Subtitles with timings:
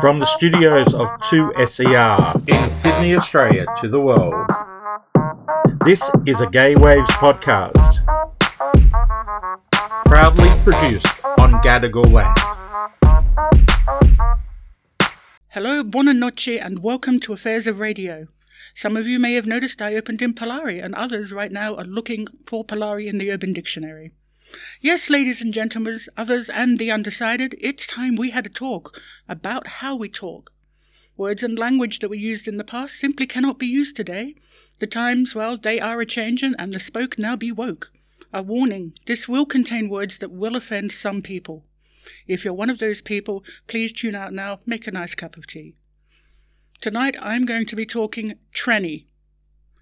[0.00, 4.48] From the studios of 2SER in Sydney, Australia, to the world,
[5.84, 8.02] this is a Gay Waves podcast.
[10.06, 12.34] Proudly produced on Gadigal land.
[15.48, 18.28] Hello, buona noche, and welcome to Affairs of Radio.
[18.74, 21.84] Some of you may have noticed I opened in Polari, and others right now are
[21.84, 24.12] looking for Polari in the Urban Dictionary.
[24.80, 29.66] Yes, ladies and gentlemen, others and the undecided, it's time we had a talk about
[29.66, 30.52] how we talk.
[31.16, 34.36] Words and language that were used in the past simply cannot be used today.
[34.78, 37.90] The times, well, they are a changin', and the spoke now be woke.
[38.32, 41.64] A warning this will contain words that will offend some people.
[42.26, 45.46] If you're one of those people, please tune out now, make a nice cup of
[45.46, 45.74] tea.
[46.80, 49.06] Tonight I'm going to be talking tranny.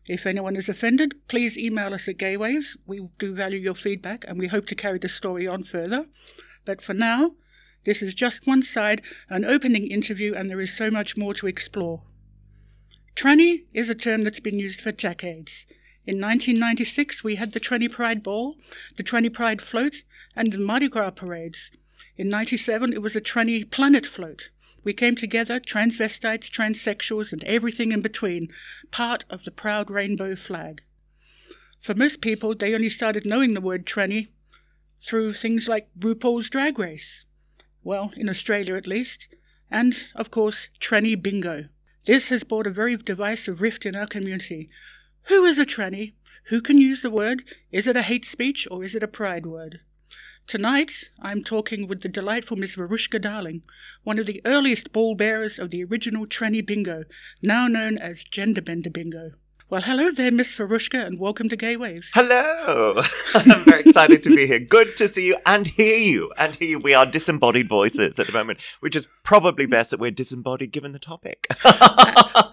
[0.09, 2.77] If anyone is offended, please email us at Gaywaves.
[2.87, 6.07] We do value your feedback and we hope to carry the story on further.
[6.65, 7.33] But for now,
[7.85, 11.47] this is just one side, an opening interview, and there is so much more to
[11.47, 12.03] explore.
[13.15, 15.67] Tranny is a term that's been used for decades.
[16.05, 18.57] In 1996, we had the Tranny Pride Ball,
[18.97, 20.03] the Tranny Pride Float,
[20.35, 21.71] and the Mardi Gras parades.
[22.17, 24.49] In 97, it was a Tranny Planet Float.
[24.83, 28.49] We came together, transvestites, transsexuals, and everything in between,
[28.91, 30.83] part of the proud rainbow flag.
[31.79, 34.29] For most people, they only started knowing the word tranny
[35.05, 37.27] through things like RuPaul's Drag Race.
[37.85, 39.29] Well, in Australia at least.
[39.71, 41.67] And, of course, tranny bingo.
[42.07, 44.71] This has brought a very divisive rift in our community.
[45.25, 46.15] Who is a tranny?
[46.45, 47.43] Who can use the word?
[47.71, 49.81] Is it a hate speech or is it a pride word?
[50.47, 53.63] Tonight, I'm talking with the delightful Miss Verushka Darling,
[54.05, 57.03] one of the earliest ball bearers of the original Tranny Bingo,
[57.43, 59.33] now known as Gender Bender Bingo.
[59.69, 62.13] Well, hello there, Miss Verushka, and welcome to Gay Waves.
[62.15, 63.03] Hello!
[63.35, 64.61] I'm very excited to be here.
[64.61, 66.33] Good to see you and hear you.
[66.39, 66.79] And hear you.
[66.79, 69.71] We are disembodied voices at the moment, which is probably mm.
[69.71, 71.49] best that we're disembodied given the topic.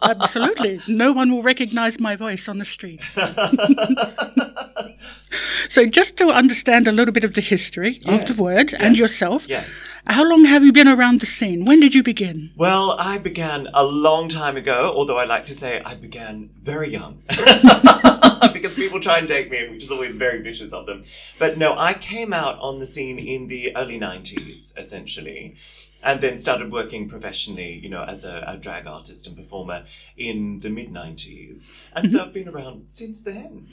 [0.01, 0.81] Absolutely.
[0.87, 3.03] No one will recognize my voice on the street.
[5.69, 8.81] so, just to understand a little bit of the history yes, of the word yes,
[8.81, 9.69] and yourself, yes.
[10.07, 11.63] how long have you been around the scene?
[11.65, 12.49] When did you begin?
[12.55, 16.91] Well, I began a long time ago, although I like to say I began very
[16.91, 17.02] young.
[18.53, 21.03] because people try and date me, which is always very vicious of them.
[21.39, 25.55] But no, I came out on the scene in the early 90s, essentially
[26.03, 29.85] and then started working professionally, you know, as a, a drag artist and performer
[30.17, 31.71] in the mid 90s.
[31.93, 32.27] And so mm-hmm.
[32.27, 33.67] I've been around since then.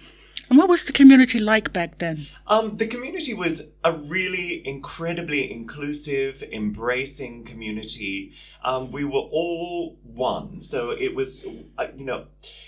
[0.50, 2.26] And what was the community like back then?
[2.48, 8.32] Um, the community was a really incredibly inclusive, embracing community.
[8.64, 11.46] Um, we were all one, so it was,
[11.78, 12.26] uh, you know,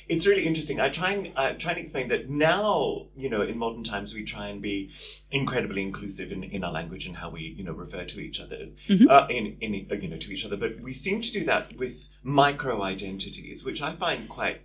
[0.08, 0.78] it's really interesting.
[0.78, 4.22] I try and I try and explain that now, you know, in modern times, we
[4.22, 4.90] try and be
[5.32, 8.74] incredibly inclusive in, in our language and how we, you know, refer to each other's,
[8.88, 9.08] mm-hmm.
[9.10, 10.56] uh, in in you know to each other.
[10.56, 14.60] But we seem to do that with micro identities, which I find quite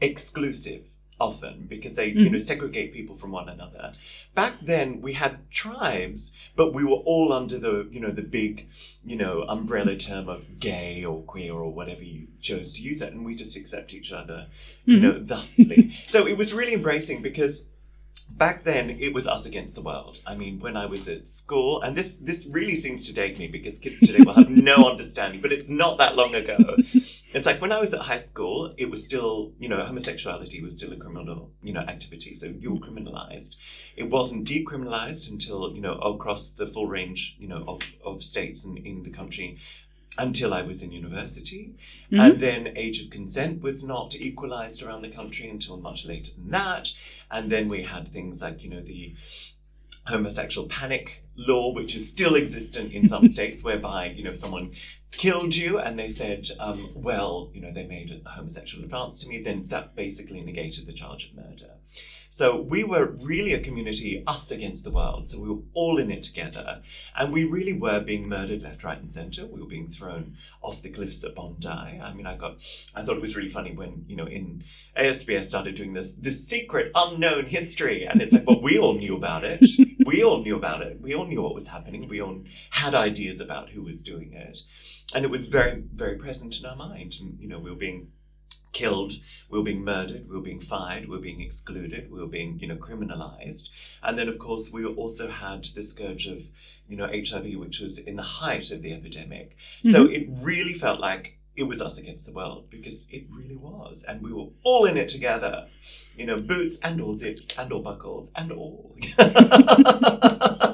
[0.00, 2.16] exclusive often because they mm.
[2.16, 3.92] you know segregate people from one another
[4.34, 8.68] back then we had tribes but we were all under the you know the big
[9.04, 13.12] you know umbrella term of gay or queer or whatever you chose to use it
[13.12, 14.46] and we just accept each other
[14.84, 15.06] you mm-hmm.
[15.06, 17.66] know thusly so it was really embracing because
[18.30, 21.80] back then it was us against the world i mean when i was at school
[21.82, 25.40] and this this really seems to date me because kids today will have no understanding
[25.40, 26.58] but it's not that long ago
[27.32, 30.76] it's like when i was at high school it was still you know homosexuality was
[30.76, 33.56] still a criminal you know activity so you were criminalized
[33.96, 38.64] it wasn't decriminalized until you know across the full range you know of, of states
[38.64, 39.58] in, in the country
[40.18, 41.76] until I was in university.
[42.10, 42.20] Mm-hmm.
[42.20, 46.50] And then age of consent was not equalized around the country until much later than
[46.50, 46.90] that.
[47.30, 49.14] And then we had things like, you know, the
[50.06, 54.72] homosexual panic law, which is still existent in some states, whereby, you know, someone
[55.10, 59.28] killed you and they said, um, well, you know, they made a homosexual advance to
[59.28, 61.70] me, then that basically negated the charge of murder.
[62.30, 65.28] So we were really a community, us against the world.
[65.28, 66.82] So we were all in it together.
[67.16, 69.46] And we really were being murdered left, right, and center.
[69.46, 71.68] We were being thrown off the cliffs at Bondi.
[71.68, 72.58] I mean, I got,
[72.94, 74.62] I thought it was really funny when, you know, in
[74.96, 78.04] ASBS started doing this, this secret, unknown history.
[78.04, 79.64] And it's like, well, we all knew about it.
[80.04, 81.00] We all knew about it.
[81.00, 82.08] We all knew what was happening.
[82.08, 84.60] We all had ideas about who was doing it.
[85.14, 87.16] And it was very, very present in our mind.
[87.20, 88.08] And, you know, we were being
[88.72, 89.14] killed,
[89.48, 92.58] we were being murdered, we were being fired, we were being excluded, we were being,
[92.58, 93.68] you know, criminalized.
[94.02, 96.42] And then, of course, we also had the scourge of,
[96.88, 99.56] you know, HIV, which was in the height of the epidemic.
[99.84, 99.92] Mm-hmm.
[99.92, 104.04] So it really felt like it was us against the world because it really was.
[104.06, 105.66] And we were all in it together,
[106.16, 108.96] you know, boots and all zips and all buckles and all.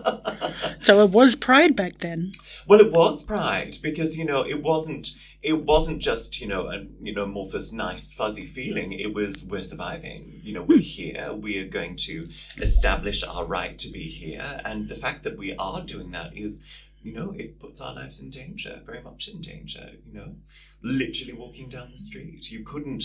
[0.85, 2.33] So it was pride back then.
[2.67, 5.11] Well, it was pride because you know it wasn't
[5.43, 8.93] it wasn't just you know a you know amorphous, nice, fuzzy feeling.
[8.93, 10.41] It was we're surviving.
[10.43, 10.81] You know, we're hmm.
[10.81, 11.33] here.
[11.33, 12.29] We are going to
[12.61, 16.63] establish our right to be here, and the fact that we are doing that is
[17.05, 20.35] you know, it puts our lives in danger, very much in danger, you know,
[20.83, 22.51] literally walking down the street.
[22.51, 23.05] You couldn't,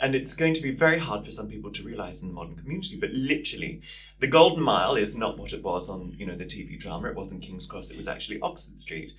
[0.00, 2.56] and it's going to be very hard for some people to realize in the modern
[2.56, 3.80] community, but literally,
[4.20, 7.08] the Golden Mile is not what it was on, you know, the TV drama.
[7.08, 9.12] It wasn't King's Cross, it was actually Oxford Street.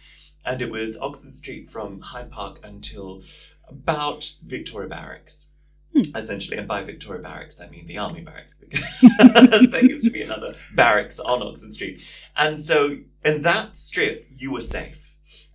[0.46, 3.24] And it was Oxford Street from Hyde Park until
[3.68, 5.48] about Victoria Barracks
[5.92, 6.02] hmm.
[6.16, 6.58] essentially.
[6.58, 10.54] And by Victoria Barracks, I mean the army barracks, because there used to be another
[10.76, 12.02] barracks on Oxford Street.
[12.36, 15.05] And so, in that strip, you were safe.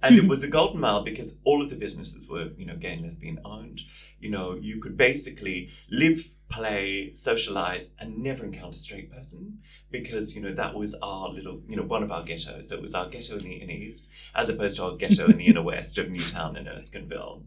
[0.02, 0.28] And it hmm.
[0.28, 3.38] was a golden mile because all of the businesses were, you know, gay and lesbian
[3.44, 3.82] owned.
[4.18, 9.58] You know, you could basically live, play, socialize, and never encounter a straight person
[9.90, 12.70] because, you know, that was our little, you know, one of our ghettos.
[12.70, 15.36] So it was our ghetto in the inner east as opposed to our ghetto in
[15.36, 17.42] the inner west of Newtown and Erskineville.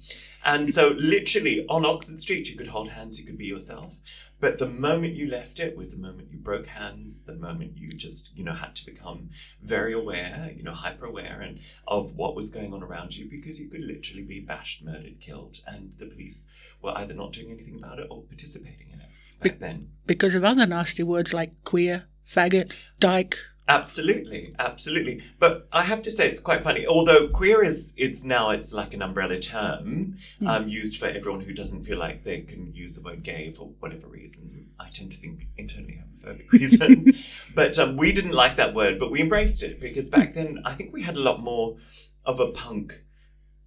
[0.45, 3.95] And so, literally, on Oxford Street, you could hold hands, you could be yourself.
[4.43, 7.93] But the moment you left it was the moment you broke hands, the moment you
[7.93, 9.29] just, you know, had to become
[9.61, 13.57] very aware, you know, hyper aware and of what was going on around you because
[13.57, 16.49] you could literally be bashed, murdered, killed, and the police
[16.81, 19.07] were either not doing anything about it or participating in it
[19.41, 19.87] back then.
[20.05, 23.37] Because of other nasty words like queer, faggot, dyke.
[23.67, 25.21] Absolutely, absolutely.
[25.39, 26.85] But I have to say it's quite funny.
[26.85, 30.47] Although queer is it's now it's like an umbrella term Hmm.
[30.47, 33.69] um, used for everyone who doesn't feel like they can use the word gay for
[33.79, 34.69] whatever reason.
[34.79, 37.07] I tend to think internally homophobic reasons.
[37.55, 40.73] but um, we didn't like that word, but we embraced it because back then I
[40.73, 41.77] think we had a lot more
[42.25, 43.01] of a punk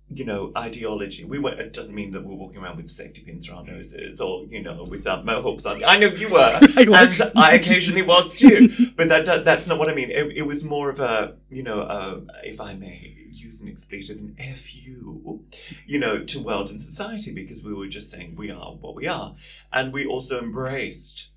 [0.08, 1.24] you know, ideology.
[1.24, 4.20] We were, it doesn't mean that we're walking around with safety pins around our noses
[4.20, 5.82] or, you know, with um, mohawks on.
[5.84, 6.60] I know you were.
[6.76, 7.20] I was.
[7.20, 8.72] And I occasionally was too.
[8.96, 10.10] But that, that that's not what I mean.
[10.10, 14.16] It, it was more of a, you know, uh, if I may use an expletive,
[14.16, 15.44] an F you,
[15.86, 19.06] you know, to world and society because we were just saying we are what we
[19.06, 19.34] are.
[19.72, 21.28] And we also embraced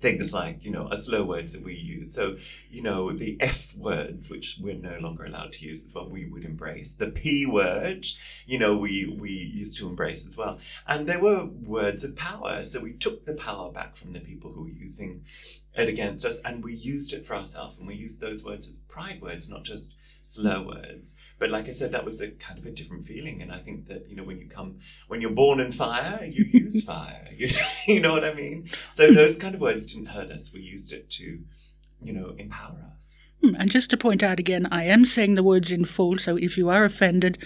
[0.00, 2.14] things like, you know, a slow words that we use.
[2.14, 2.36] So,
[2.70, 6.26] you know, the F words, which we're no longer allowed to use is what we
[6.26, 6.92] would embrace.
[6.92, 8.06] The P word,
[8.46, 10.58] you know, we, we used to embrace as well.
[10.86, 12.62] And there were words of power.
[12.62, 15.24] So we took the power back from the people who were using
[15.74, 17.76] it against us and we used it for ourselves.
[17.78, 19.94] And we used those words as pride words, not just
[20.34, 21.16] slow words.
[21.38, 23.40] But like I said, that was a kind of a different feeling.
[23.42, 24.78] And I think that, you know, when you come,
[25.08, 27.24] when you're born in fire, you use fire.
[27.38, 27.50] You,
[27.86, 28.68] you know what I mean?
[28.90, 30.50] So those kind of words didn't hurt us.
[30.52, 31.38] We used it to,
[32.02, 33.16] you know, empower us.
[33.42, 36.36] Hmm, And just to point out again, I am saying the words in full, so
[36.36, 37.38] if you are offended,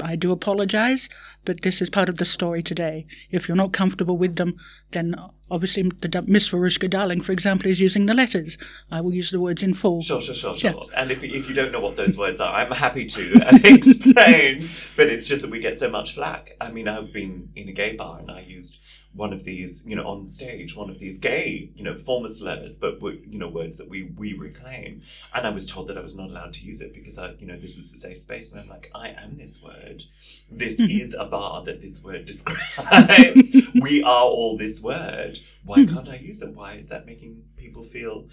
[0.00, 1.08] I do apologize,
[1.44, 3.06] but this is part of the story today.
[3.30, 4.56] If you're not comfortable with them,
[4.92, 5.14] then
[5.50, 8.58] obviously the Miss Verushka Darling, for example, is using the letters.
[8.90, 10.02] I will use the words in full.
[10.02, 10.72] Sure, sure, sure, Yeah.
[10.72, 10.86] sure.
[10.96, 14.68] And if, if you don't know what those words are, I'm happy to uh, explain.
[14.96, 16.50] but it's just that we get so much flack.
[16.60, 18.78] I mean, I've been in a gay bar and I used
[19.14, 22.76] one of these, you know, on stage, one of these gay, you know, former slurs,
[22.76, 25.02] but you know, words that we we reclaim.
[25.34, 27.46] And I was told that I was not allowed to use it because I, you
[27.46, 28.52] know, this is a safe space.
[28.52, 30.04] And I'm like, I am this word.
[30.50, 31.00] This mm-hmm.
[31.00, 33.50] is a bar that this word describes.
[33.80, 35.38] we are all this word.
[35.64, 35.94] Why mm-hmm.
[35.94, 36.54] can't I use it?
[36.54, 38.28] Why is that making people feel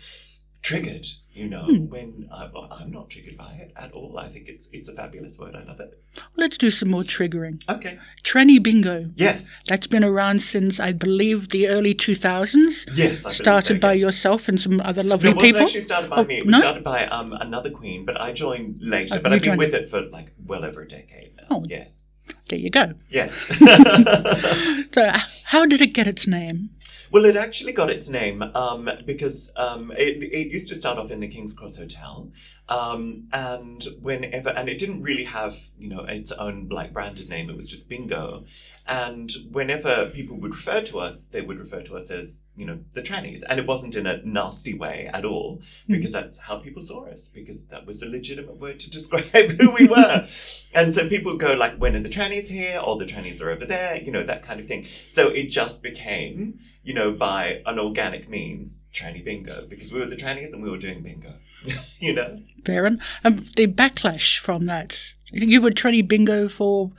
[0.62, 1.06] triggered?
[1.34, 4.18] You know, when I, I'm not triggered by it at all.
[4.20, 5.56] I think it's it's a fabulous word.
[5.56, 5.98] I love it.
[6.36, 7.64] Let's do some more triggering.
[7.70, 7.98] Okay.
[8.24, 9.08] Tranny bingo.
[9.16, 9.48] Yes.
[9.68, 12.90] That's been around since, I believe, the early 2000s.
[12.94, 13.26] Yes.
[13.26, 14.02] I Started so, by yes.
[14.02, 16.38] yourself and some other lovely No, it wasn't actually started by Oh, me.
[16.40, 16.60] It was no?
[16.60, 19.16] started by um, another queen, but I joined later.
[19.18, 21.44] Oh, but I've been with it for like well over a decade now.
[21.52, 21.64] Oh.
[21.68, 22.06] Yes.
[22.50, 22.94] There you go.
[23.10, 23.34] Yes.
[24.92, 25.12] So,
[25.46, 26.72] how did it get its name?
[27.12, 31.10] Well, it actually got its name um, because um, it, it used to start off
[31.10, 32.32] in the King's Cross Hotel,
[32.68, 37.50] um, and whenever and it didn't really have you know its own like branded name.
[37.50, 38.46] It was just Bingo,
[38.88, 42.78] and whenever people would refer to us, they would refer to us as you know
[42.94, 46.84] the trannies, and it wasn't in a nasty way at all because that's how people
[46.84, 50.28] saw us because that was a legitimate word to describe who we were,
[50.76, 53.50] and so people would go like, when are the trannies here, or the trannies are
[53.50, 54.86] over there, you know that kind of thing.
[55.08, 60.08] So it just became you know, by an organic means, tranny bingo, because we were
[60.08, 61.36] the trannies and we were doing bingo,
[62.00, 62.36] you know?
[62.64, 63.08] Baron, enough.
[63.24, 64.98] Um, the backlash from that.
[65.32, 66.92] You were tranny bingo for,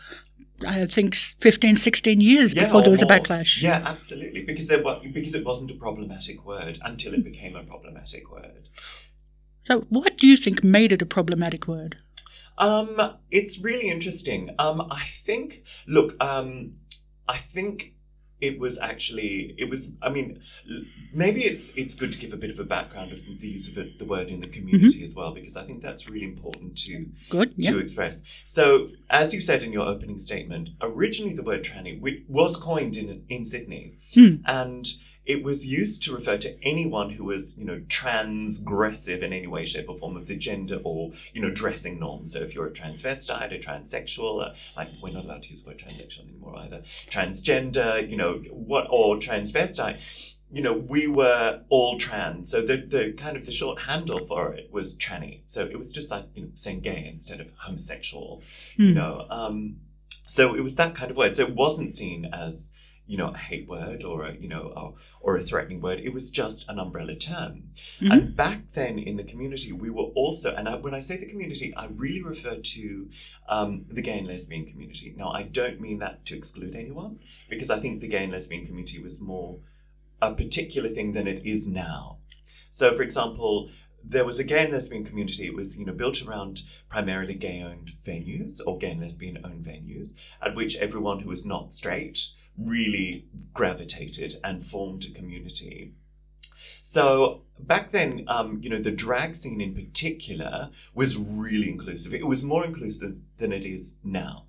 [0.65, 3.63] I think, 15, 16 years before there was a backlash.
[3.63, 7.65] Yeah, absolutely, because there was, because it wasn't a problematic word until it became a
[7.65, 8.69] problematic word.
[9.67, 11.97] So, what do you think made it a problematic word?
[12.59, 14.55] Um, it's really interesting.
[14.57, 16.75] Um, I think, look, um,
[17.27, 17.95] I think
[18.41, 20.41] it was actually it was i mean
[21.13, 23.75] maybe it's it's good to give a bit of a background of the use of
[23.75, 27.07] the, the word in the community as well because i think that's really important to
[27.29, 27.55] Good.
[27.57, 27.73] Yeah.
[27.73, 32.57] to express so as you said in your opening statement originally the word tranny was
[32.57, 34.37] coined in in sydney Hmm.
[34.47, 34.87] and
[35.33, 39.65] it was used to refer to anyone who was you know transgressive in any way
[39.65, 42.33] shape or form of the gender or you know dressing norms.
[42.33, 45.71] So if you're a transvestite a transsexual uh, like we're not allowed to use the
[45.71, 46.83] word transsexual anymore either.
[47.11, 49.99] Transgender you know what or transvestite
[50.53, 52.51] you know we were all trans.
[52.51, 55.43] So the, the kind of the short handle for it was tranny.
[55.47, 58.43] So it was just like you know saying gay instead of homosexual
[58.77, 58.95] you Hmm.
[58.95, 59.77] know um
[60.27, 61.35] so it was that kind of word.
[61.37, 62.73] So it wasn't seen as
[63.11, 66.13] you know a hate word or a you know or, or a threatening word it
[66.19, 67.55] was just an umbrella term.
[68.01, 68.11] Mhm.
[68.13, 71.27] and back then in the community we were also and I, when i say the
[71.27, 73.09] community i really refer to
[73.49, 75.13] um, the gay and lesbian community.
[75.17, 78.65] Now i don't mean that to exclude anyone because i think the gay and lesbian
[78.67, 79.59] community was more
[80.23, 82.19] a particular thing than it is now.
[82.71, 83.71] So for example
[84.03, 85.47] there was a gay and lesbian community.
[85.47, 90.55] It was, you know, built around primarily gay-owned venues or gay and lesbian-owned venues, at
[90.55, 95.93] which everyone who was not straight really gravitated and formed a community.
[96.83, 102.15] So back then, um, you know, the drag scene in particular was really inclusive.
[102.15, 104.47] It was more inclusive than it is now.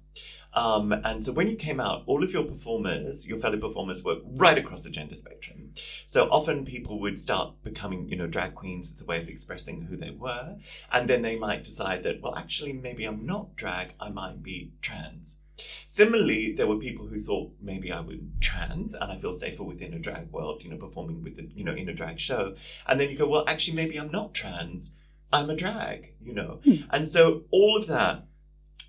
[0.54, 4.18] Um, and so when you came out, all of your performers, your fellow performers, were
[4.26, 5.74] right across the gender spectrum.
[6.06, 9.84] So often people would start becoming, you know, drag queens as a way of expressing
[9.84, 10.58] who they were.
[10.92, 14.74] And then they might decide that, well, actually, maybe I'm not drag, I might be
[14.82, 15.38] trans.
[15.86, 19.94] Similarly, there were people who thought maybe I would trans and I feel safer within
[19.94, 22.56] a drag world, you know, performing with, the, you know, in a drag show.
[22.88, 24.94] And then you go, well, actually, maybe I'm not trans,
[25.32, 26.60] I'm a drag, you know.
[26.64, 26.76] Hmm.
[26.90, 28.26] And so all of that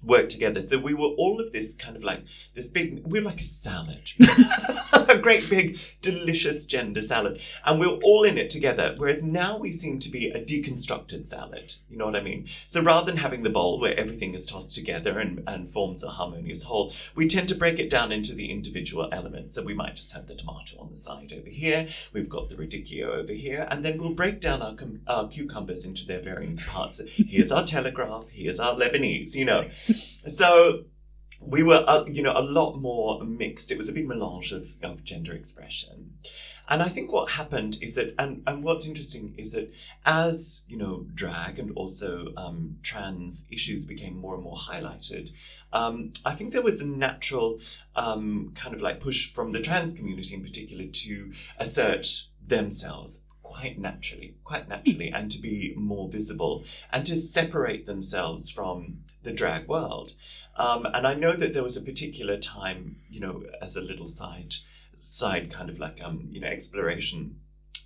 [0.02, 0.61] worked together.
[0.61, 3.44] So we were all of this kind of like this big, we we're like a
[3.44, 4.11] salad,
[4.92, 7.40] a great big, delicious gender salad.
[7.64, 8.94] And we we're all in it together.
[8.97, 11.75] Whereas now we seem to be a deconstructed salad.
[11.88, 12.49] You know what I mean?
[12.66, 16.09] So rather than having the bowl where everything is tossed together and, and forms a
[16.09, 19.54] harmonious whole, we tend to break it down into the individual elements.
[19.54, 21.88] So we might just have the tomato on the side over here.
[22.12, 23.66] We've got the radicchio over here.
[23.71, 27.00] And then we'll break down our, cum- our cucumbers into their varying parts.
[27.06, 28.28] Here's our telegraph.
[28.30, 29.64] Here's our Lebanese, you know.
[30.26, 30.84] So
[31.40, 33.70] we were, uh, you know, a lot more mixed.
[33.70, 36.14] It was a big melange of, of gender expression.
[36.68, 39.70] And I think what happened is that, and, and what's interesting is that
[40.06, 45.30] as, you know, drag and also um, trans issues became more and more highlighted,
[45.72, 47.58] um, I think there was a natural
[47.96, 52.06] um, kind of like push from the trans community in particular to assert
[52.46, 59.04] themselves quite naturally, quite naturally, and to be more visible and to separate themselves from
[59.22, 60.14] the drag world.
[60.56, 64.08] Um, and I know that there was a particular time, you know, as a little
[64.08, 64.54] side,
[64.96, 67.37] side kind of like um, you know, exploration,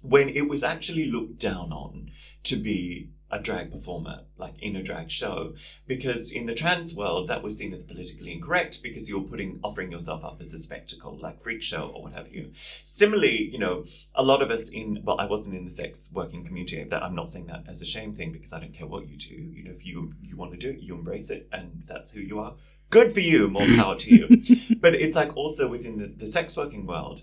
[0.02, 2.10] when it was actually looked down on
[2.44, 5.54] to be a drag performer, like in a drag show,
[5.86, 9.90] because in the trans world that was seen as politically incorrect because you're putting offering
[9.90, 12.52] yourself up as a spectacle, like freak show or what have you.
[12.82, 16.44] Similarly, you know, a lot of us in well, I wasn't in the sex working
[16.44, 16.84] community.
[16.84, 19.16] That I'm not saying that as a shame thing because I don't care what you
[19.16, 19.34] do.
[19.34, 22.20] You know, if you you want to do it, you embrace it, and that's who
[22.20, 22.54] you are.
[22.90, 23.48] Good for you.
[23.48, 24.76] More power to you.
[24.80, 27.22] but it's like also within the, the sex working world,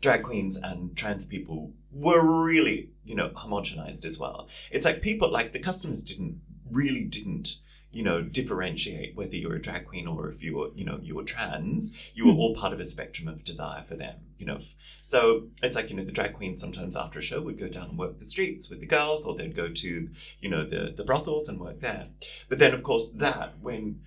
[0.00, 4.48] drag queens and trans people were really, you know, homogenized as well.
[4.70, 7.56] It's like people, like the customers didn't really didn't,
[7.92, 11.14] you know, differentiate whether you're a drag queen or if you were, you know, you
[11.14, 11.92] were trans.
[12.12, 12.40] You were hmm.
[12.40, 14.58] all part of a spectrum of desire for them, you know.
[15.00, 17.90] So it's like, you know, the drag queens sometimes after a show would go down
[17.90, 20.10] and work the streets with the girls, or they'd go to,
[20.40, 22.08] you know, the, the brothels and work there.
[22.48, 24.00] But then, of course, that when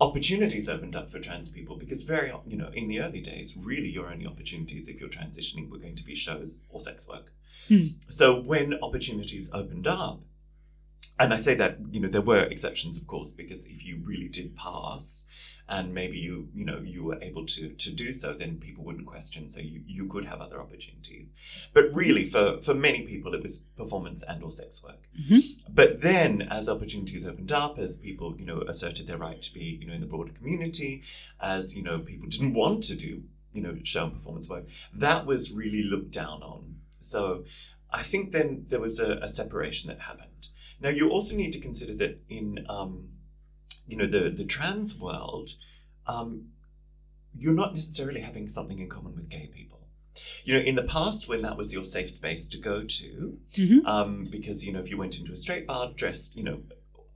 [0.00, 3.88] opportunities opened up for trans people because very you know in the early days really
[3.88, 7.32] your only opportunities if you're transitioning were going to be shows or sex work
[7.68, 7.86] Hmm.
[8.08, 10.20] so when opportunities opened up
[11.18, 14.28] and i say that you know there were exceptions of course because if you really
[14.28, 15.26] did pass
[15.68, 19.06] and maybe you you know you were able to to do so then people wouldn't
[19.06, 21.32] question so you you could have other opportunities.
[21.72, 25.02] But really for for many people it was performance and or sex work.
[25.20, 25.40] Mhm.
[25.68, 29.64] but then as opportunities opened up as people you know asserted their right to be
[29.80, 31.02] you know in the broader community
[31.40, 35.26] as you know people didn't want to do you know show and performance work that
[35.26, 36.76] was really looked down on.
[37.00, 37.44] So
[37.90, 40.30] i think then there was a, a separation that happened
[40.80, 43.08] now you also need to consider that in um,
[43.86, 45.50] you know the the trans world
[46.06, 46.48] um,
[47.38, 49.80] you're not necessarily having something in common with gay people
[50.44, 53.84] you know in the past when that was your safe space to go to Mhm.
[53.86, 56.60] um, because you know if you went into a straight bar dressed you know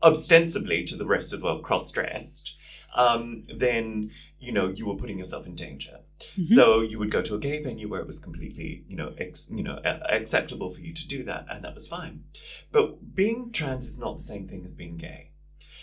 [0.02, 2.56] ostensibly to the rest of the world cross-dressed
[2.94, 6.00] um, then you know you were putting yourself in danger.
[6.38, 6.46] Mhm.
[6.46, 9.50] So you would go to a gay venue where it was completely, you know, ex,
[9.50, 12.24] you know, a- acceptable for you to do that, and that was fine.
[12.72, 15.30] But being trans is not the same thing as being gay.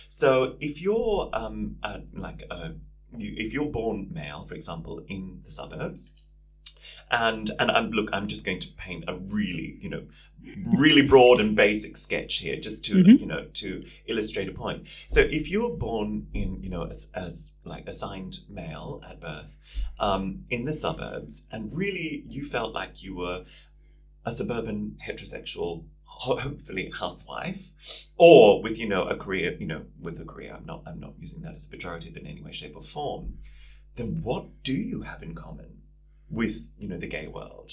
[0.07, 2.73] So if you're um, uh, like a
[3.17, 6.13] you, if you're born male, for example, in the suburbs,
[7.11, 10.03] and and I'm look, I'm just going to paint a really, you know,
[10.77, 13.19] really broad and basic sketch here, just to Mhm.
[13.19, 14.83] you know to illustrate a point.
[15.07, 19.55] So if you were born in, you know, as, as like assigned male at birth,
[19.99, 23.45] um, in the suburbs, and really you felt like you were
[24.25, 27.71] a suburban heterosexual, hopefully housewife,
[28.17, 30.53] or with you know a career, you know, with a career.
[30.55, 33.37] I'm not I'm not using that as a pejorative in any way, shape, or form.
[33.95, 35.81] Then what do you have in common
[36.29, 37.71] with you know the gay world?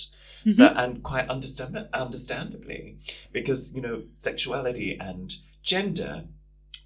[0.51, 2.99] So and quite understand understandably,
[3.33, 6.25] because you know sexuality and gender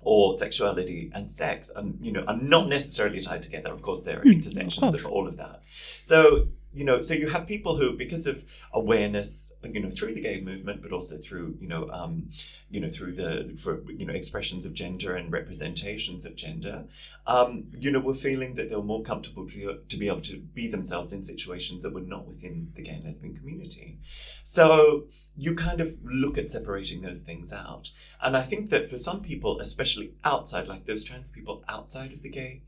[0.00, 4.20] or sexuality and sex and you know are not necessarily tied together of course there
[4.20, 5.12] are Mm, intersections of, course.
[5.12, 5.60] all of that
[6.02, 10.20] so you know so you have people who because of awareness you know through the
[10.20, 12.28] gay movement but also through you know um
[12.70, 16.84] you know through the for you know expressions of gender and representations of gender
[17.26, 20.38] um you know were feeling that they were more comfortable to, to be able to
[20.38, 23.98] be themselves in situations that were not within the gay and lesbian community.
[24.44, 25.04] So
[25.36, 27.90] you kind of look at separating those things out.
[28.20, 32.22] And I think that for some people, especially outside, like those trans people outside of
[32.22, 32.62] the gay,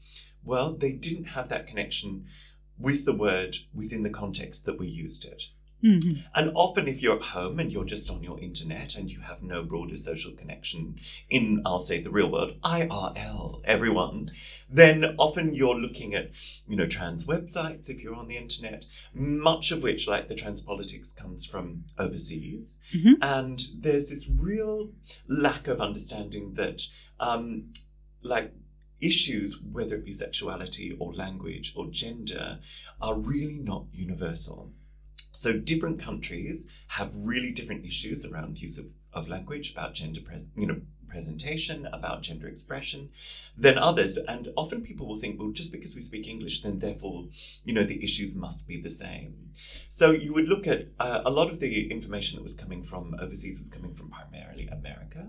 [0.44, 2.26] well, they didn't have that connection
[2.80, 5.44] with the word within the context that we used it.
[5.82, 6.24] Mhm.
[6.34, 9.42] And often, if you're at home and you're just on your internet and you have
[9.42, 10.96] no broader social connection
[11.30, 14.28] in, I'll say, the real world, IRL, everyone,
[14.68, 16.32] then often you're looking at,
[16.68, 18.84] you know, trans websites if you're on the internet,
[19.14, 22.80] much of which, like the trans politics, comes from overseas.
[22.92, 23.16] Mhm.
[23.22, 24.92] And there's this real
[25.28, 26.82] lack of understanding that,
[27.18, 27.72] um,
[28.20, 28.52] like,
[29.00, 32.58] issues, whether it be sexuality or language or gender,
[33.00, 34.72] are really not universal.
[35.32, 40.50] So different countries have really different issues around use of, of language, about gender pres-
[40.56, 43.10] you know, presentation, about gender expression
[43.56, 44.16] than others.
[44.16, 47.28] And often people will think, well, just because we speak English, then therefore,
[47.64, 49.50] you know, the issues must be the same.
[49.88, 53.14] So you would look at uh, a lot of the information that was coming from
[53.20, 55.26] overseas was coming from primarily America.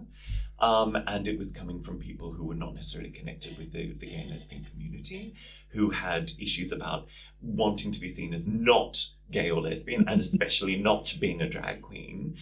[0.59, 4.05] Um, and it was coming from people who were not necessarily connected with the, the
[4.05, 5.33] gay and lesbian community,
[5.73, 7.07] who had issues about
[7.41, 11.81] wanting to be seen as not gay or lesbian, and especially not being a drag
[11.81, 12.35] queen,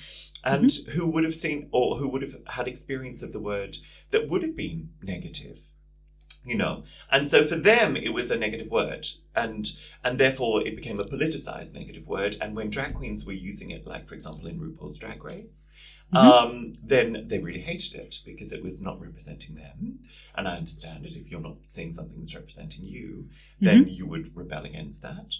[0.44, 0.92] and mm-hmm.
[0.92, 3.78] who would have seen or who would have had experience of the word
[4.12, 5.60] that would have been negative.
[6.46, 9.72] You know, and so for them it was a negative word, and
[10.04, 12.38] and therefore it became a politicized negative word.
[12.40, 15.68] And when drag queens were using it, like for example in RuPaul's Drag Race,
[16.14, 16.18] Mhm.
[16.18, 20.00] um, then they really hated it because it was not representing them.
[20.36, 21.16] And I understand it.
[21.16, 23.30] If you're not seeing something that's representing you,
[23.62, 25.36] then you would rebel against that.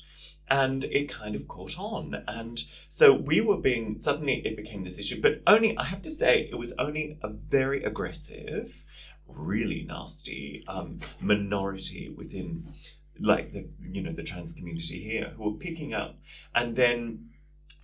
[0.48, 2.24] And it kind of caught on.
[2.28, 5.22] And so we were being, suddenly it became this issue.
[5.22, 8.84] But only, I have to say, it was only a very aggressive,
[9.28, 12.74] really nasty um, minority within
[13.22, 16.18] like the you know the trans community here who were picking up
[16.56, 17.30] and then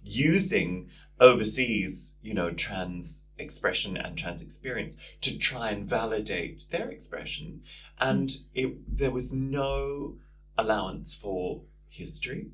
[0.01, 7.61] using overseas, you know, trans expression and trans experience to try and validate their expression.
[7.99, 10.15] And it, there was no
[10.57, 12.47] allowance for history,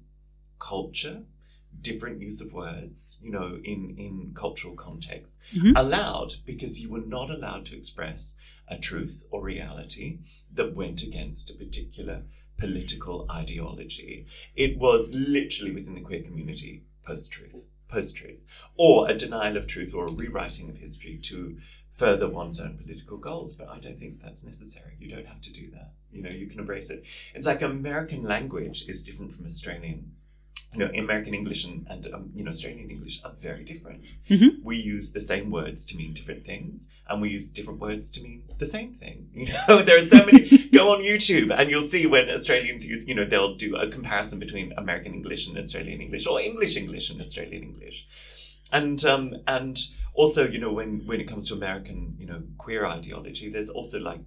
[0.60, 1.24] culture,
[1.82, 5.74] different use of words, you know, in, in cultural contexts, Mhm.
[5.76, 10.20] allowed because you were not allowed to express a truth or reality
[10.54, 12.24] that went against a particular
[12.58, 14.26] political ideology.
[14.56, 18.40] It was literally within the queer community post truth, post truth,
[18.78, 21.58] or a denial of truth or a rewriting of history to
[21.98, 23.54] further one's own political goals.
[23.54, 24.96] But I don't think that's necessary.
[25.00, 25.94] You don't have to do that.
[26.12, 27.04] You know, you can embrace it.
[27.34, 30.14] It's like American language is different from Australian.
[30.74, 34.04] You know, American English and, and um, you know Australian English are very different.
[34.30, 34.64] Mhm.
[34.64, 38.22] We use the same words to mean different things, and we use different words to
[38.22, 39.18] mean the same thing.
[39.36, 40.42] You know, there are so many.
[40.72, 43.06] go on YouTube and you'll see when Australians use.
[43.08, 47.10] You know, they'll do a comparison between American English and Australian English, or English English
[47.10, 48.08] and Australian English,
[48.72, 49.78] and um, and
[50.14, 54.00] also you know when when it comes to American you know queer ideology, there's also
[54.00, 54.22] like,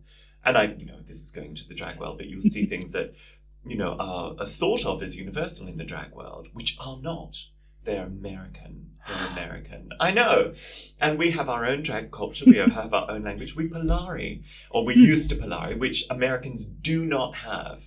[0.45, 2.93] and I you know this is going to the drag world, but you'll see things
[2.93, 3.15] that
[3.65, 7.37] you know are, are thought of as universal in the drag world, which are not.
[7.85, 8.93] They're American.
[9.07, 9.91] They're American.
[10.01, 10.55] I know.
[11.01, 12.45] And we have our own drag culture.
[12.47, 13.55] We have our own language.
[13.55, 15.01] We Polari, or we hmm.
[15.01, 17.83] used to Polari, which Americans do not have.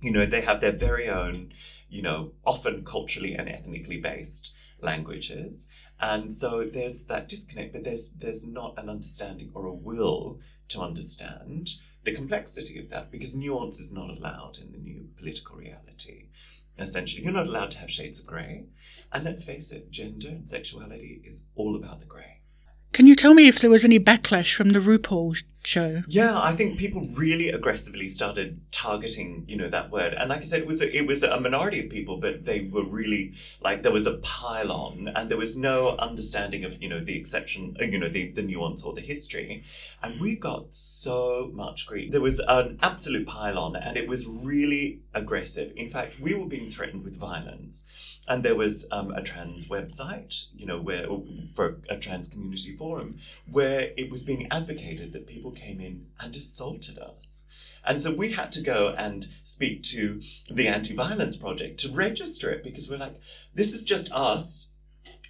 [0.00, 1.52] You know, they have their very own,
[1.88, 5.68] you know, often culturally and ethnically based languages.
[6.00, 10.80] And so there's that disconnect, but there's there's not an understanding or a will to
[10.80, 11.70] understand
[12.04, 16.26] the complexity of that because nuance is not allowed in the new political reality.
[16.78, 18.64] Essentially, you're not allowed to have shades of grey.
[19.12, 22.41] And let's face it, gender and sexuality is all about the grey.
[22.92, 26.02] Can you tell me if there was any backlash from the RuPaul show?
[26.08, 30.12] Yeah, I think people really aggressively started targeting, you know, that word.
[30.12, 32.68] And like I said, it was a, it was a minority of people, but they
[32.70, 37.02] were really like there was a pile-on, and there was no understanding of, you know,
[37.02, 39.64] the exception, uh, you know, the, the nuance or the history.
[40.02, 42.12] And we got so much grief.
[42.12, 45.72] There was an absolute pile-on, and it was really aggressive.
[45.76, 47.86] In fact, we were being threatened with violence,
[48.28, 51.06] and there was um, a trans website, you know, where
[51.54, 53.18] for a trans community forum
[53.48, 57.44] where it was being advocated that people came in and assaulted us.
[57.84, 62.50] And so we had to go and speak to the Anti Violence Project to register
[62.50, 63.20] it because we're like,
[63.54, 64.71] this is just us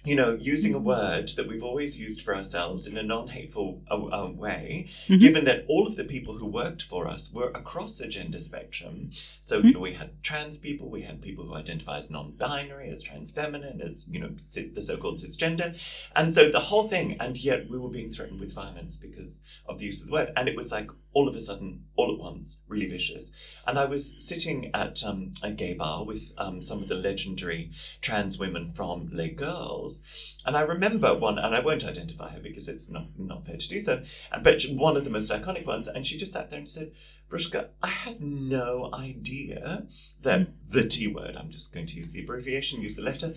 [0.05, 3.81] you know, using a word that we've always used for ourselves in a non hateful
[3.89, 5.21] uh, uh, way, mm-hmm.
[5.21, 9.11] given that all of the people who worked for us were across the gender spectrum.
[9.39, 9.67] So, mm-hmm.
[9.67, 13.03] you know, we had trans people, we had people who identify as non binary, as
[13.03, 15.77] trans feminine, as, you know, the so called cisgender.
[16.15, 19.79] And so the whole thing, and yet we were being threatened with violence because of
[19.79, 20.33] the use of the word.
[20.35, 23.31] And it was like all of a sudden, all at once, really vicious.
[23.67, 27.71] And I was sitting at um, a gay bar with um, some of the legendary
[28.01, 30.01] trans women from Les Girls
[30.45, 33.69] and I remember one, and I won't identify her because it's not, not fair to
[33.69, 34.03] do so,
[34.41, 35.87] but one of the most iconic ones.
[35.87, 36.91] And she just sat there and said,
[37.29, 39.87] Verushka, I had no idea
[40.21, 40.47] that mm.
[40.69, 43.33] the T word, I'm just going to use the abbreviation, use the letter,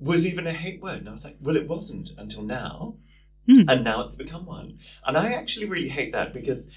[0.00, 0.98] was even a hate word.
[0.98, 2.96] And I was like, well, it wasn't until now.
[3.48, 3.70] Mm.
[3.70, 4.78] And now it's become one.
[5.06, 6.68] And I actually really hate that because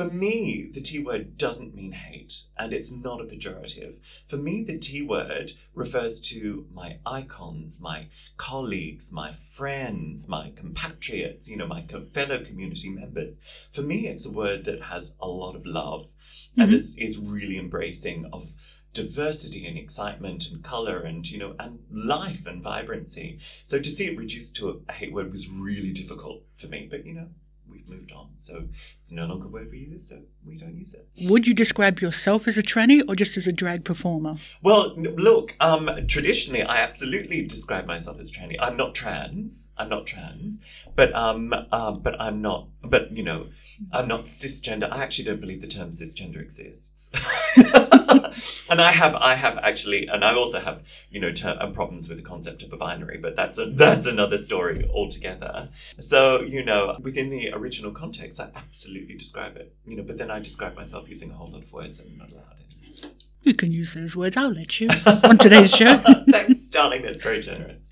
[0.00, 3.98] for me, the T word doesn't mean hate, and it's not a pejorative.
[4.26, 8.06] For me, the T word refers to my icons, my
[8.38, 11.84] colleagues, my friends, my compatriots, you know, my
[12.14, 13.40] fellow community members.
[13.72, 16.62] For me, it's a word that has a lot of love mm-hmm.
[16.62, 18.48] and is, is really embracing of
[18.94, 24.06] diversity and excitement and color and you know and life and vibrancy so to see
[24.06, 27.28] it reduced to a hate word was really difficult for me but you know
[27.70, 28.28] we've moved on.
[28.34, 28.64] So
[29.02, 31.08] it's no longer a word we use, so we don't use it.
[31.28, 34.36] Would you describe yourself as a tranny or just as a drag performer?
[34.62, 38.56] Well, look, um, traditionally, I absolutely describe myself as tranny.
[38.60, 39.70] I'm not trans.
[39.76, 40.60] I'm not trans,
[40.94, 42.68] but um, uh, but I'm not.
[42.82, 43.46] But you know,
[43.92, 44.90] I'm not cisgender.
[44.90, 47.10] I actually don't believe the term cisgender exists.
[47.56, 52.08] and I have, I have actually, and I also have, you know, ter- uh, problems
[52.08, 55.68] with the concept of a binary, but that's a that's another story altogether.
[55.98, 59.74] So you know, within the original context, I absolutely describe it.
[59.86, 62.18] You know, but then I describe myself using a whole lot of words that I'm
[62.18, 63.10] not allowed in.
[63.42, 64.36] You can use those words.
[64.36, 65.96] I'll let you on today's show.
[66.30, 67.02] Thanks, darling.
[67.02, 67.82] That's very generous.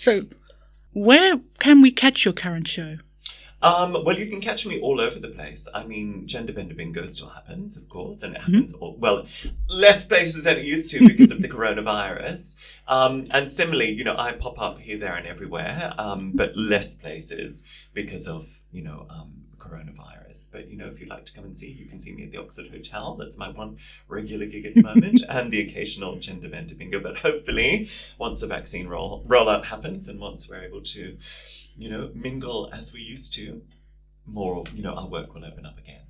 [0.00, 0.26] So,
[0.92, 2.98] where can we catch your current show?
[3.62, 5.66] Um, well, you can catch me all over the place.
[5.72, 8.52] I mean, Gender Bender Bingo still happens, of course, and it mm-hmm.
[8.52, 8.84] happens mm-hmm.
[8.84, 9.26] all, well,
[9.68, 12.54] less places than it used to because of the coronavirus.
[12.86, 16.94] Um, and similarly, you know, I pop up here, there, and everywhere, um, but less
[16.94, 17.64] places
[17.94, 20.48] because of, you know, um, coronavirus.
[20.52, 22.30] But you know, if you'd like to come and see, you can see me at
[22.30, 23.14] the Oxford Hotel.
[23.14, 27.00] That's my one regular gig at the moment, and the occasional gender bender bingo.
[27.00, 31.16] But hopefully, once the vaccine roll rollout happens, and once we're able to,
[31.76, 33.62] you know, mingle as we used to,
[34.26, 36.06] more, you know, our work will open up again.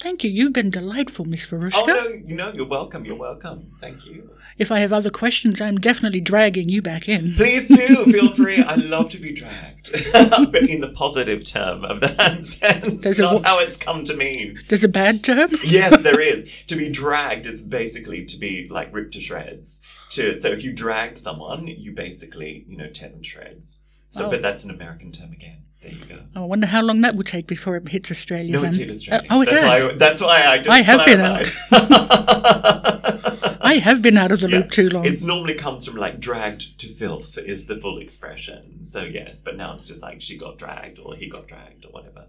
[0.00, 0.30] Thank you.
[0.30, 1.74] You've been delightful, Miss Verushka.
[1.76, 3.04] Oh no, you know, you're welcome.
[3.04, 3.72] You're welcome.
[3.80, 4.30] Thank you.
[4.58, 7.34] If I have other questions, I'm definitely dragging you back in.
[7.34, 8.04] Please do.
[8.10, 8.62] Feel free.
[8.62, 13.42] I love to be dragged, but in the positive term of that sense, there's not
[13.42, 14.58] a, how it's come to mean.
[14.68, 15.50] There's a bad term.
[15.64, 16.48] yes, there is.
[16.66, 19.80] To be dragged is basically to be like ripped to shreds.
[20.10, 23.78] To so if you drag someone, you basically you know tear them shreds.
[24.10, 24.30] So, oh.
[24.30, 25.62] but that's an American term again.
[25.82, 26.18] There you go.
[26.36, 28.52] I wonder how long that will take before it hits Australia.
[28.52, 29.26] No, it's hit Australia.
[29.30, 29.88] Uh, oh, it that's has.
[29.88, 31.52] Why, that's why I just I have clarified.
[31.70, 33.56] been out.
[33.62, 34.58] I have been out of the yeah.
[34.58, 35.06] loop too long.
[35.06, 38.84] It normally comes from like dragged to filth is the full expression.
[38.84, 41.92] So yes, but now it's just like she got dragged or he got dragged or
[41.92, 42.26] whatever.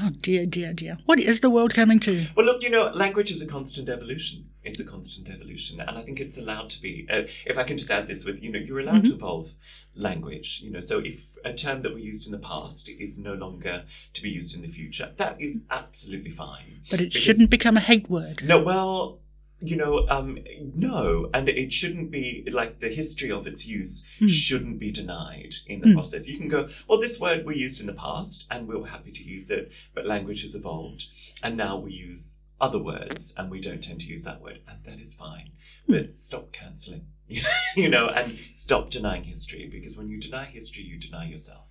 [0.00, 0.98] Oh dear, dear, dear.
[1.06, 2.26] What is the world coming to?
[2.36, 4.50] Well, look, you know, language is a constant evolution.
[4.62, 7.06] It's a constant evolution, and I think it's allowed to be.
[7.10, 9.10] Uh, if I can just add this with, you know, you're allowed mm-hmm.
[9.10, 9.52] to evolve
[9.94, 10.60] language.
[10.62, 13.84] You know, so if a term that we used in the past is no longer
[14.12, 16.82] to be used in the future, that is absolutely fine.
[16.90, 18.44] But it shouldn't become a hate word.
[18.44, 19.20] No, well,
[19.60, 20.38] you know, um,
[20.74, 24.28] no, and it shouldn't be like the history of its use mm.
[24.28, 25.94] shouldn't be denied in the mm.
[25.94, 26.28] process.
[26.28, 29.10] You can go, well, this word we used in the past, and we were happy
[29.10, 31.06] to use it, but language has evolved,
[31.42, 34.78] and now we use other words, and we don't tend to use that word, and
[34.84, 35.50] that is fine.
[35.88, 36.02] Mm.
[36.02, 37.06] But stop cancelling,
[37.76, 41.64] you know, and stop denying history, because when you deny history, you deny yourself.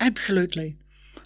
[0.00, 0.76] Absolutely.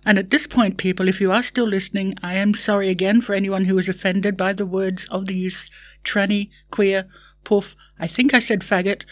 [0.05, 3.35] And at this point, people, if you are still listening, I am sorry again for
[3.35, 5.71] anyone who was offended by the words of the use
[6.05, 7.07] tranny, queer,
[7.45, 9.05] poof, I think I said faggot.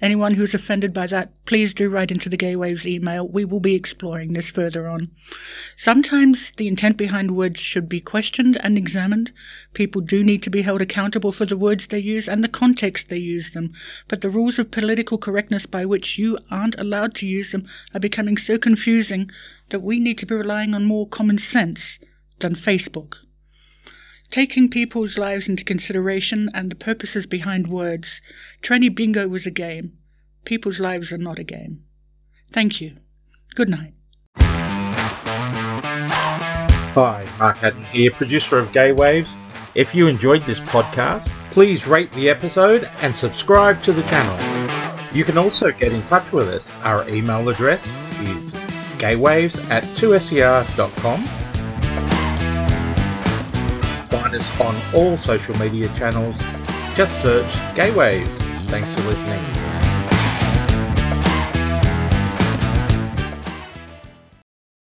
[0.00, 3.26] Anyone who's offended by that, please do write into the Gay Waves email.
[3.26, 5.10] We will be exploring this further on.
[5.76, 9.32] Sometimes the intent behind words should be questioned and examined.
[9.74, 13.08] People do need to be held accountable for the words they use and the context
[13.08, 13.72] they use them.
[14.06, 18.00] But the rules of political correctness by which you aren't allowed to use them are
[18.00, 19.30] becoming so confusing
[19.70, 21.98] that we need to be relying on more common sense
[22.38, 23.16] than Facebook.
[24.30, 28.20] Taking people's lives into consideration and the purposes behind words,
[28.62, 29.96] Tranny Bingo was a game.
[30.44, 31.84] People's lives are not a game.
[32.50, 32.96] Thank you.
[33.54, 33.94] Good night.
[36.94, 39.38] Hi, Mark Haddon here, producer of Gay Waves.
[39.74, 44.36] If you enjoyed this podcast, please rate the episode and subscribe to the channel.
[45.14, 46.70] You can also get in touch with us.
[46.82, 47.86] Our email address
[48.20, 48.52] is
[48.98, 51.47] gaywaves at 2ser.com.
[54.08, 56.38] Find us on all social media channels.
[56.96, 58.36] Just search Gay Waves.
[58.68, 59.67] Thanks for listening.